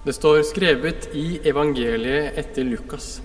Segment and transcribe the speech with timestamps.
[0.00, 3.18] Det står skrevet i evangeliet etter Lukas.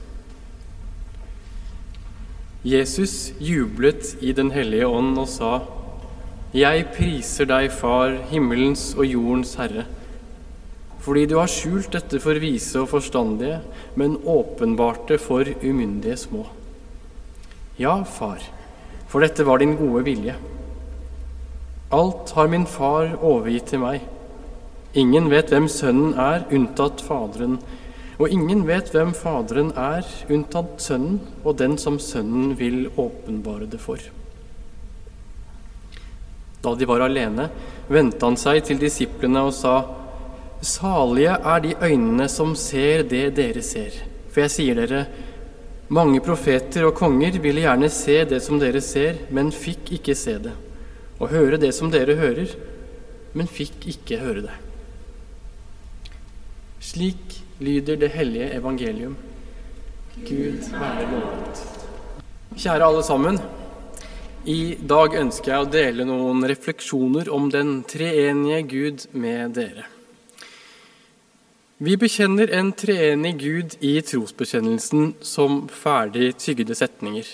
[2.68, 5.52] Jesus jublet i Den hellige ånd og sa,
[6.52, 9.86] Jeg priser deg, Far, himmelens og jordens Herre,
[11.00, 13.62] fordi du har skjult dette for vise og forstandige,
[13.96, 16.44] men åpenbarte for umyndige små.
[17.80, 18.44] Ja, Far,
[19.08, 20.36] for dette var din gode vilje.
[21.96, 24.04] Alt har min far overgitt til meg.
[24.96, 27.58] Ingen vet hvem Sønnen er, unntatt Faderen,
[28.16, 33.82] og ingen vet hvem Faderen er, unntatt Sønnen og den som Sønnen vil åpenbare det
[33.84, 34.00] for.
[36.64, 37.50] Da de var alene,
[37.92, 39.76] vendte han seg til disiplene og sa:"
[40.66, 43.92] Salige er de øynene som ser det dere ser.
[44.32, 45.06] For jeg sier dere,
[45.90, 50.40] mange profeter og konger ville gjerne se det som dere ser, men fikk ikke se
[50.42, 50.56] det,
[51.20, 52.56] og høre det som dere hører,
[53.36, 54.56] men fikk ikke høre det.
[56.96, 59.18] Slik lyder det hellige evangelium.
[60.24, 61.64] Gud være lovet.
[62.56, 63.40] Kjære alle sammen.
[64.48, 69.84] I dag ønsker jeg å dele noen refleksjoner om den treenige Gud med dere.
[71.84, 77.28] Vi bekjenner en treenig Gud i trosbekjennelsen som ferdig tygde setninger.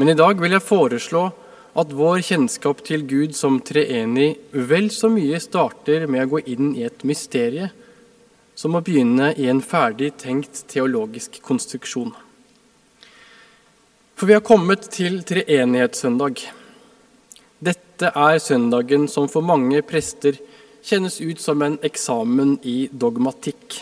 [0.00, 1.26] Men i dag vil jeg foreslå
[1.76, 4.38] at vår kjennskap til Gud som treenig
[4.72, 7.68] vel så mye starter med å gå inn i et mysterie
[8.58, 12.10] som å begynne i en ferdig tenkt teologisk konstruksjon.
[14.18, 16.40] For vi har kommet til treenighetssøndag.
[17.62, 20.40] Dette er søndagen som for mange prester
[20.82, 23.76] kjennes ut som en eksamen i dogmatikk.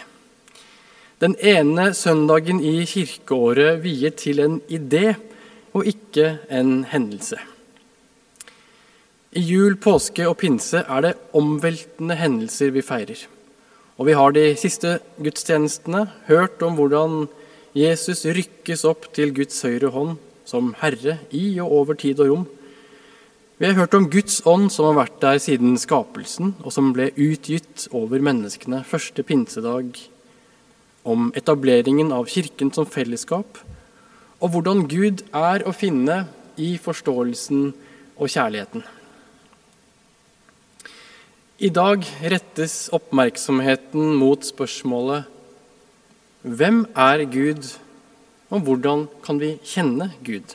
[1.25, 5.15] Den ene søndagen i kirkeåret viet til en idé
[5.73, 7.39] og ikke en hendelse.
[9.37, 13.25] I jul, påske og pinse er det omveltende hendelser vi feirer.
[13.97, 17.25] Og vi har de siste gudstjenestene hørt om hvordan
[17.77, 20.17] Jesus rykkes opp til Guds høyre hånd
[20.49, 22.45] som Herre i og over tid og rom.
[23.57, 27.09] Vi har hørt om Guds ånd som har vært der siden skapelsen, og som ble
[27.17, 29.97] utgitt over menneskene første pinsedag.
[31.09, 33.63] Om etableringen av Kirken som fellesskap,
[34.45, 36.27] og hvordan Gud er å finne
[36.61, 37.71] i forståelsen
[38.21, 38.85] og kjærligheten.
[41.57, 45.25] I dag rettes oppmerksomheten mot spørsmålet
[46.45, 47.71] Hvem er Gud,
[48.53, 50.53] og hvordan kan vi kjenne Gud?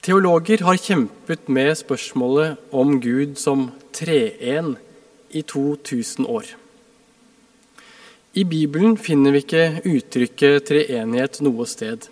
[0.00, 4.78] Teologer har kjempet med spørsmålet om Gud som treen
[5.36, 6.48] i 2000 år.
[8.32, 12.08] I Bibelen finner vi ikke uttrykket treenighet noe sted.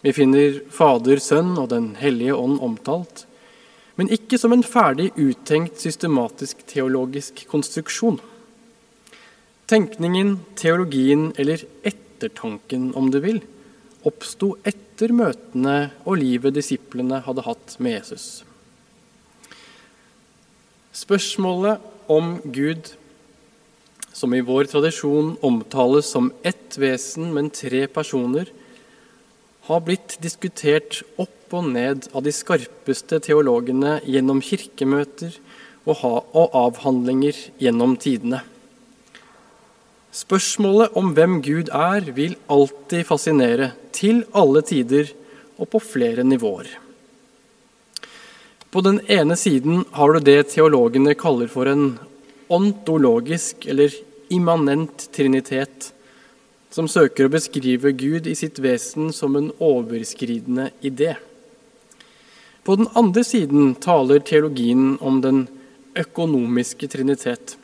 [0.00, 3.25] Vi finner Fader, Sønn og Den hellige ånd omtalt,
[3.96, 8.18] men ikke som en ferdig uttenkt systematisk teologisk konstruksjon.
[9.66, 13.40] Tenkningen, teologien eller ettertanken, om du vil,
[14.06, 18.28] oppsto etter møtene og livet disiplene hadde hatt med Jesus.
[20.96, 22.92] Spørsmålet om Gud,
[24.16, 28.48] som i vår tradisjon omtales som ett vesen, men tre personer,
[29.66, 35.34] har blitt diskutert opp og ned av de skarpeste teologene gjennom kirkemøter
[35.86, 38.42] og avhandlinger gjennom tidene.
[40.16, 45.10] Spørsmålet om hvem Gud er, vil alltid fascinere, til alle tider
[45.56, 46.68] og på flere nivåer.
[48.72, 51.94] På den ene siden har du det teologene kaller for en
[52.52, 53.94] ontologisk eller
[54.32, 55.92] immanent trinitet,
[56.70, 61.14] som søker å beskrive Gud i sitt vesen som en overskridende idé.
[62.66, 65.44] På den andre siden taler teologien om den
[65.96, 67.54] økonomiske trinitet,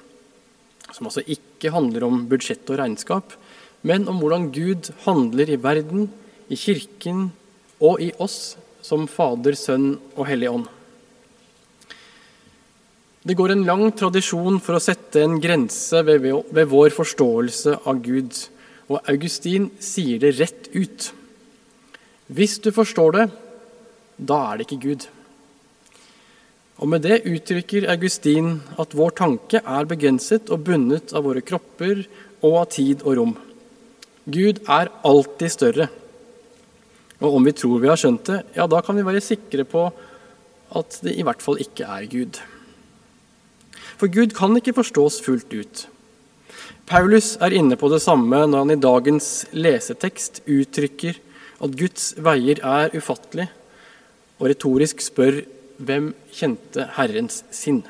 [0.93, 3.35] som altså ikke handler om budsjett og regnskap,
[3.83, 6.07] men om hvordan Gud handler i verden,
[6.47, 7.31] i kirken
[7.83, 8.55] og i oss
[8.85, 10.71] som Fader, Sønn og Hellig Ånd.
[13.23, 18.35] Det går en lang tradisjon for å sette en grense ved, vår forståelse av Gud,
[18.93, 21.09] og Augustin sier det rett ut.
[22.33, 23.27] Hvis du forstår det,
[24.21, 25.07] da er det ikke Gud.
[26.83, 32.05] Og Med det uttrykker Augustin at vår tanke er begrenset og bundet av våre kropper
[32.43, 33.35] og av tid og rom.
[34.27, 35.89] Gud er alltid større.
[37.23, 39.87] Og om vi tror vi har skjønt det, ja, da kan vi være sikre på
[40.75, 42.41] at det i hvert fall ikke er Gud.
[44.01, 45.87] For Gud kan ikke forstås fullt ut.
[46.89, 51.19] Paulus er inne på det samme når han i dagens lesetekst uttrykker
[51.63, 53.49] at Guds veier er ufattelige,
[54.41, 55.43] og retorisk spør
[55.83, 57.83] hvem kjente Herrens sinn.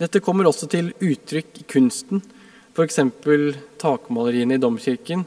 [0.00, 2.22] Dette kommer også til uttrykk i kunsten,
[2.76, 3.00] f.eks.
[3.80, 5.24] takmaleriene i domkirken,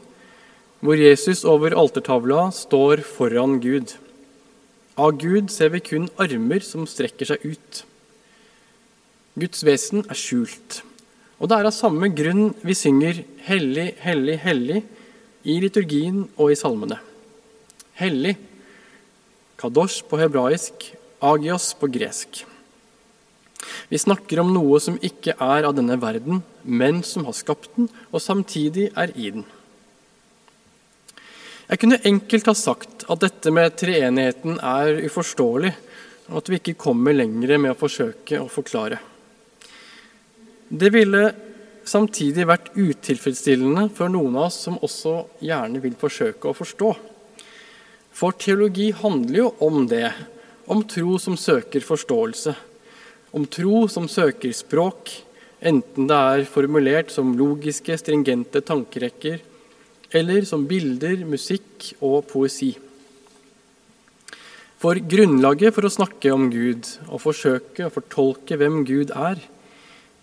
[0.79, 3.95] hvor Jesus over altertavla står foran Gud.
[4.99, 7.83] Av Gud ser vi kun armer som strekker seg ut.
[9.39, 10.81] Guds vesen er skjult.
[11.39, 14.83] Og det er av samme grunn vi synger 'Hellig, hellig, hellig'
[15.47, 16.99] i liturgien og i salmene.
[17.95, 18.35] Hellig,
[19.59, 20.91] kadosh på hebraisk,
[21.23, 22.43] agios på gresk.
[23.89, 27.89] Vi snakker om noe som ikke er av denne verden, men som har skapt den,
[28.11, 29.45] og samtidig er i den.
[31.69, 35.73] Jeg kunne enkelt ha sagt at dette med treenigheten er uforståelig,
[36.29, 38.99] og at vi ikke kommer lenger med å forsøke å forklare.
[40.69, 41.31] Det ville
[41.89, 46.91] samtidig vært utilfredsstillende for noen av oss som også gjerne vil forsøke å forstå.
[48.13, 50.11] For teologi handler jo om det,
[50.69, 52.53] om tro som søker forståelse.
[53.33, 55.09] Om tro som søker språk,
[55.59, 59.41] enten det er formulert som logiske, stringente tankerekker,
[60.13, 62.75] eller som bilder, musikk og poesi.
[64.79, 69.41] For grunnlaget for å snakke om Gud og forsøke å fortolke hvem Gud er,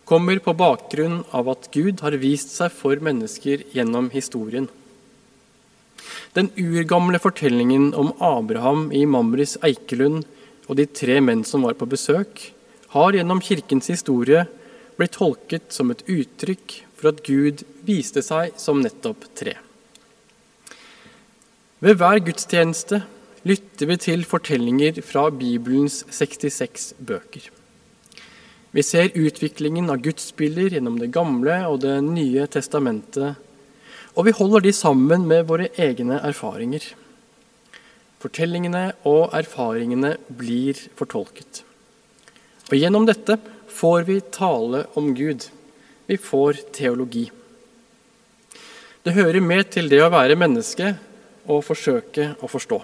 [0.06, 4.68] kommer på bakgrunn av at Gud har vist seg for mennesker gjennom historien.
[6.36, 10.22] Den urgamle fortellingen om Abraham i Mamris Eikelund
[10.66, 12.52] og de tre menn som var på besøk,
[12.94, 14.44] har gjennom kirkens historie
[14.96, 19.56] blitt tolket som et uttrykk for at Gud viste seg som nettopp tre.
[21.82, 23.02] Ved hver gudstjeneste
[23.46, 27.50] lytter vi til fortellinger fra Bibelens 66 bøker.
[28.76, 33.38] Vi ser utviklingen av gudsbilder gjennom Det gamle og Det nye testamentet,
[34.12, 36.84] og vi holder de sammen med våre egne erfaringer.
[38.20, 41.62] Fortellingene og erfaringene blir fortolket.
[42.68, 43.38] Og Gjennom dette
[43.72, 45.48] får vi tale om Gud.
[46.06, 47.30] Vi får teologi.
[49.00, 50.92] Det hører med til det å være menneske
[51.48, 52.82] å forsøke å forstå.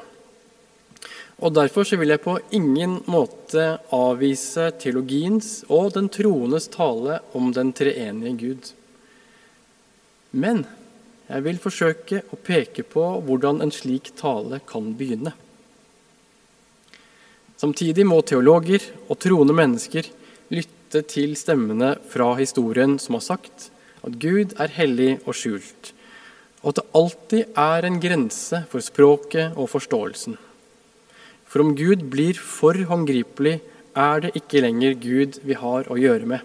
[1.42, 7.50] Og Derfor så vil jeg på ingen måte avvise teologiens og den troendes tale om
[7.54, 8.68] den treenige Gud.
[10.38, 10.62] Men
[11.26, 15.34] jeg vil forsøke å peke på hvordan en slik tale kan begynne.
[17.58, 20.06] Samtidig må teologer og troende mennesker
[20.54, 23.68] lytte til stemmene fra historien som har sagt
[24.02, 25.92] at Gud er hellig og skjult,
[26.62, 30.38] og at det alltid er en grense for språket og forståelsen.
[31.52, 33.58] For om Gud blir for håndgripelig,
[33.92, 36.40] er det ikke lenger Gud vi har å gjøre med.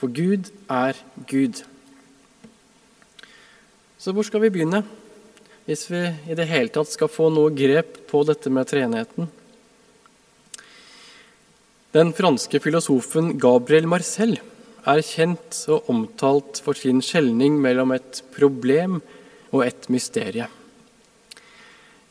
[0.00, 0.96] For Gud er
[1.28, 1.60] Gud.
[4.00, 4.80] Så hvor skal vi begynne,
[5.68, 6.00] hvis vi
[6.32, 9.28] i det hele tatt skal få noe grep på dette med treenigheten?
[11.92, 14.38] Den franske filosofen Gabriel Marcel
[14.88, 19.02] er kjent og omtalt for sin skjelning mellom et problem
[19.52, 20.63] og et mysterium.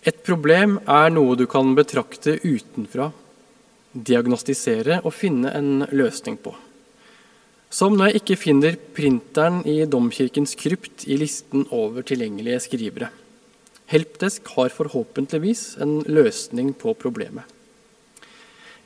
[0.04, 3.08] Et problem er noe du kan betrakte utenfra,
[3.94, 6.52] diagnostisere og finne en løsning på.
[7.74, 13.10] Som når jeg ikke finner printeren i Domkirkens krypt i listen over tilgjengelige skrivere.
[13.94, 17.48] Helpdesk har forhåpentligvis en løsning på problemet.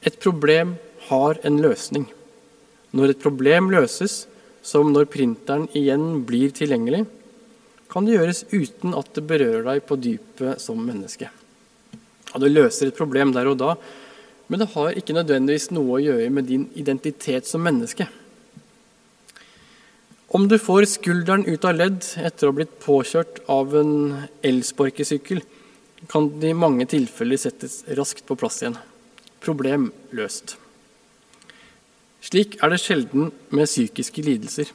[0.05, 0.75] Et problem
[1.09, 2.05] har en løsning.
[2.93, 4.27] Når et problem løses,
[4.61, 7.05] som når printeren igjen blir tilgjengelig,
[7.91, 11.29] kan det gjøres uten at det berører deg på dypet som menneske.
[12.34, 13.75] Og Det løser et problem der og da,
[14.48, 18.08] men det har ikke nødvendigvis noe å gjøre med din identitet som menneske.
[20.27, 23.94] Om du får skulderen ut av ledd etter å ha blitt påkjørt av en
[24.46, 25.39] elsparkesykkel,
[26.12, 28.75] kan det i mange tilfeller settes raskt på plass igjen.
[29.44, 30.58] Problem løst.
[32.27, 34.74] Slik er det sjelden med psykiske lidelser.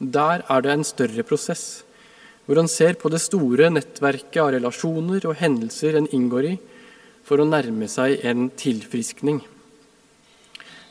[0.00, 1.85] Der er det en større prosess
[2.46, 6.56] hvor han ser på det store nettverket av relasjoner og hendelser en inngår i,
[7.26, 9.40] for å nærme seg en tilfriskning.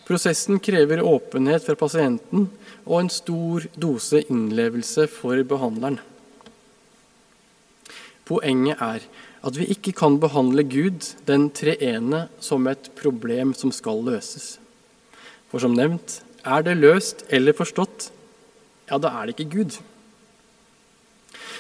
[0.06, 2.50] Prosessen krever åpenhet fra pasienten
[2.84, 5.98] og en stor dose innlevelse for behandleren.
[8.26, 9.08] Poenget er
[9.46, 14.56] at vi ikke kan behandle Gud, den treene, som et problem som skal løses.
[15.50, 18.10] For som nevnt, er det løst eller forstått,
[18.90, 19.78] ja, da er det ikke Gud.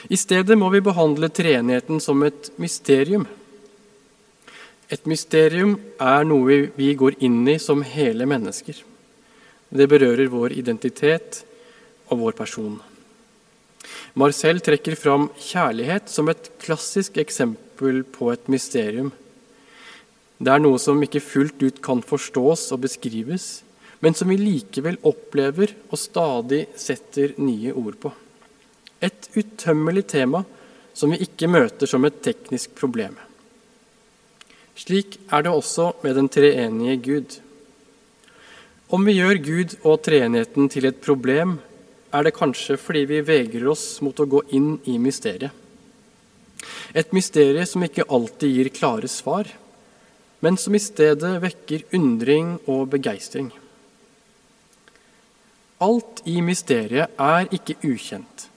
[0.05, 3.25] I stedet må vi behandle treenigheten som et mysterium.
[4.93, 8.77] Et mysterium er noe vi går inn i som hele mennesker.
[9.73, 11.41] Det berører vår identitet
[12.11, 12.75] og vår person.
[14.13, 19.09] Marcel trekker fram kjærlighet som et klassisk eksempel på et mysterium.
[20.37, 23.63] Det er noe som ikke fullt ut kan forstås og beskrives,
[24.05, 28.13] men som vi likevel opplever og stadig setter nye ord på.
[29.03, 30.43] Et utømmelig tema
[30.95, 33.17] som vi ikke møter som et teknisk problem.
[34.75, 37.37] Slik er det også med den treenige Gud.
[38.91, 41.57] Om vi gjør Gud og treenigheten til et problem,
[42.13, 45.51] er det kanskje fordi vi vegrer oss mot å gå inn i mysteriet.
[46.95, 49.49] Et mysterium som ikke alltid gir klare svar,
[50.39, 53.49] men som i stedet vekker undring og begeistring.
[55.83, 58.47] Alt i mysteriet er ikke ukjent,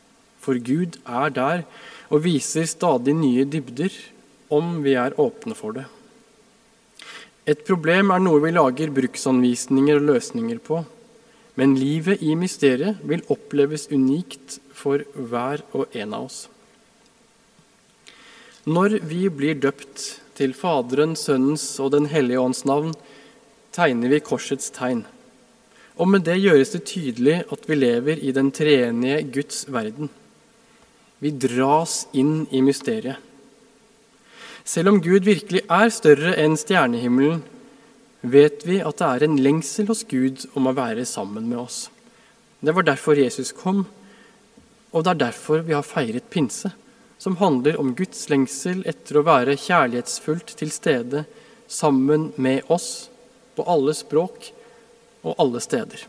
[0.48, 1.64] for Gud er der
[2.08, 3.92] og viser stadig nye dybder
[4.48, 5.84] om vi er åpne for det.
[7.48, 10.82] Et problem er noe vi lager bruksanvisninger og løsninger på,
[11.60, 16.40] men livet i mysteriet vil oppleves unikt for hver og en av oss.
[18.68, 20.04] Når vi blir døpt
[20.38, 22.92] til Faderen, Sønnens og Den hellige ånds navn,
[23.72, 25.04] tegner vi korsets tegn.
[25.98, 30.12] Og med det gjøres det tydelig at vi lever i den treenige Guds verden.
[31.18, 33.18] Vi dras inn i mysteriet.
[34.68, 37.40] Selv om Gud virkelig er større enn stjernehimmelen,
[38.20, 41.78] vet vi at det er en lengsel hos Gud om å være sammen med oss.
[42.60, 43.86] Det var derfor Jesus kom,
[44.92, 46.70] og det er derfor vi har feiret pinse,
[47.18, 51.24] som handler om Guds lengsel etter å være kjærlighetsfullt til stede
[51.68, 53.08] sammen med oss
[53.56, 54.50] på alle språk
[55.24, 56.04] og alle steder.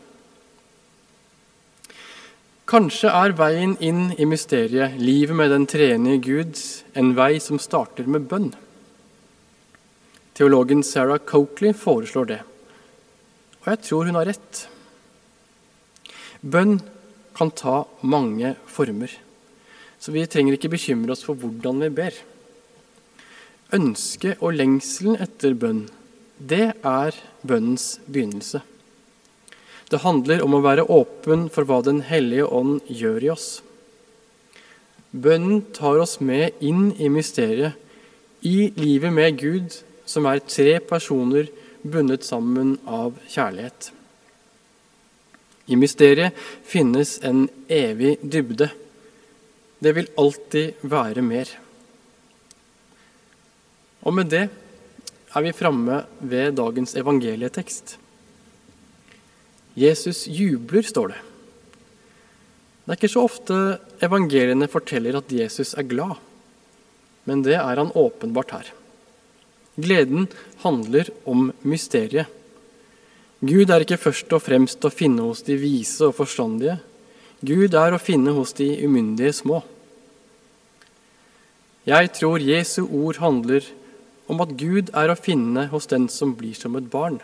[2.70, 6.60] Kanskje er veien inn i mysteriet, livet med den treenige Gud,
[6.94, 8.52] en vei som starter med bønn.
[10.38, 12.38] Teologen Sarah Coakley foreslår det,
[13.58, 14.62] og jeg tror hun har rett.
[16.46, 16.78] Bønn
[17.34, 19.18] kan ta mange former,
[19.98, 22.14] så vi trenger ikke bekymre oss for hvordan vi ber.
[23.74, 25.88] Ønsket og lengselen etter bønn,
[26.38, 28.62] det er bønnens begynnelse.
[29.90, 33.48] Det handler om å være åpen for hva Den hellige ånd gjør i oss.
[35.10, 37.74] Bønnen tar oss med inn i mysteriet,
[38.46, 39.74] i livet med Gud,
[40.06, 41.50] som er tre personer
[41.82, 43.90] bundet sammen av kjærlighet.
[45.70, 48.70] I mysteriet finnes en evig dybde.
[49.82, 51.50] Det vil alltid være mer.
[54.06, 57.98] Og med det er vi framme ved dagens evangelietekst.
[59.80, 61.20] Jesus jubler, står det.
[62.84, 63.56] Det er ikke så ofte
[64.02, 66.18] evangeliene forteller at Jesus er glad,
[67.28, 68.68] men det er han åpenbart her.
[69.80, 70.26] Gleden
[70.64, 72.28] handler om mysteriet.
[73.40, 76.76] Gud er ikke først og fremst å finne hos de vise og forstandige.
[77.40, 79.62] Gud er å finne hos de umyndige små.
[81.88, 83.64] Jeg tror Jesu ord handler
[84.28, 87.22] om at Gud er å finne hos den som blir som et barn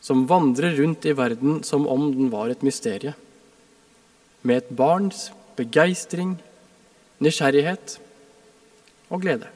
[0.00, 3.16] som vandrer rundt i verden som om den var et mysterium.
[4.42, 5.28] Med et barns
[5.58, 6.36] begeistring,
[7.18, 7.98] nysgjerrighet
[9.10, 9.50] og glede.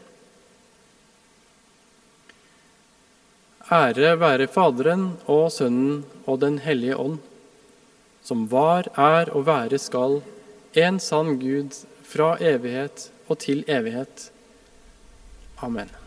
[3.72, 7.20] Ære være Faderen og Sønnen og Den hellige ånd,
[8.22, 10.20] som var, er og være skal,
[10.74, 14.30] en sann Gud fra evighet og til evighet.
[15.62, 16.01] Amen.